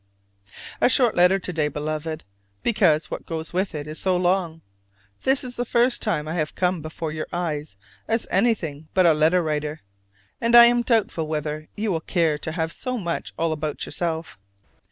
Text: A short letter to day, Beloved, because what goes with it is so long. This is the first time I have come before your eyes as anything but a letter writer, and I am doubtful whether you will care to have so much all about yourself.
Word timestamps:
A 0.81 0.89
short 0.89 1.13
letter 1.13 1.37
to 1.37 1.53
day, 1.53 1.67
Beloved, 1.67 2.23
because 2.63 3.11
what 3.11 3.27
goes 3.27 3.53
with 3.53 3.75
it 3.75 3.85
is 3.85 3.99
so 3.99 4.17
long. 4.17 4.63
This 5.21 5.43
is 5.43 5.57
the 5.57 5.63
first 5.63 6.01
time 6.01 6.27
I 6.27 6.33
have 6.33 6.55
come 6.55 6.81
before 6.81 7.11
your 7.11 7.27
eyes 7.31 7.77
as 8.07 8.25
anything 8.31 8.87
but 8.95 9.05
a 9.05 9.13
letter 9.13 9.43
writer, 9.43 9.81
and 10.41 10.55
I 10.55 10.65
am 10.65 10.81
doubtful 10.81 11.27
whether 11.27 11.67
you 11.75 11.91
will 11.91 12.01
care 12.01 12.39
to 12.39 12.51
have 12.53 12.73
so 12.73 12.97
much 12.97 13.31
all 13.37 13.51
about 13.51 13.85
yourself. 13.85 14.39